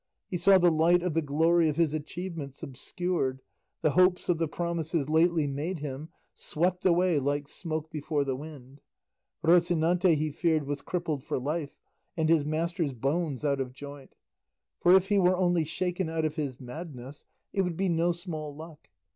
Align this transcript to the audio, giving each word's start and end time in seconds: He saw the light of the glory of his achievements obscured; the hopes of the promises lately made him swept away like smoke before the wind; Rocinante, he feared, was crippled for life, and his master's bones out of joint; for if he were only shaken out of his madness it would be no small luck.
He 0.31 0.37
saw 0.37 0.57
the 0.57 0.71
light 0.71 1.03
of 1.03 1.13
the 1.13 1.21
glory 1.21 1.69
of 1.69 1.75
his 1.75 1.93
achievements 1.93 2.63
obscured; 2.63 3.43
the 3.83 3.91
hopes 3.91 4.29
of 4.29 4.39
the 4.39 4.47
promises 4.47 5.09
lately 5.09 5.45
made 5.45 5.77
him 5.77 6.09
swept 6.33 6.87
away 6.87 7.19
like 7.19 7.47
smoke 7.47 7.91
before 7.91 8.23
the 8.23 8.35
wind; 8.35 8.81
Rocinante, 9.43 10.15
he 10.15 10.31
feared, 10.31 10.65
was 10.65 10.81
crippled 10.81 11.23
for 11.23 11.37
life, 11.37 11.77
and 12.17 12.29
his 12.29 12.43
master's 12.43 12.93
bones 12.93 13.45
out 13.45 13.61
of 13.61 13.73
joint; 13.73 14.15
for 14.79 14.95
if 14.95 15.09
he 15.09 15.19
were 15.19 15.37
only 15.37 15.63
shaken 15.63 16.09
out 16.09 16.25
of 16.25 16.35
his 16.35 16.59
madness 16.59 17.25
it 17.53 17.61
would 17.61 17.77
be 17.77 17.87
no 17.87 18.11
small 18.11 18.55
luck. 18.55 18.89